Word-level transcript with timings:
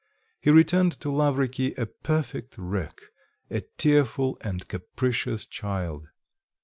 He 0.41 0.49
returned 0.49 0.93
to 1.01 1.09
Lavriky 1.09 1.75
a 1.77 1.85
perfect 1.85 2.55
wreck, 2.57 2.99
a 3.51 3.61
tearful 3.77 4.35
and 4.43 4.67
capricious 4.67 5.45
child. 5.45 6.07